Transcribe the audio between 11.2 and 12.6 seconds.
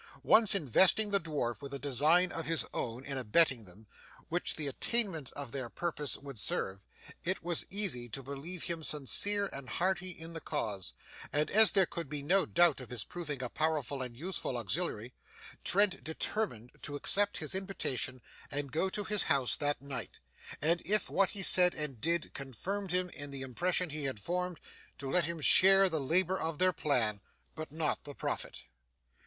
and as there could be no